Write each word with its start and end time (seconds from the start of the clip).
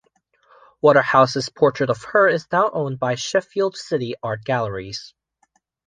Waterhouse's 0.81 1.49
portrait 1.49 1.91
of 1.91 2.03
her 2.05 2.27
is 2.27 2.47
now 2.51 2.71
owned 2.73 2.97
by 2.97 3.13
Sheffield 3.13 3.77
City 3.77 4.15
Art 4.23 4.43
Galleries. 4.43 5.13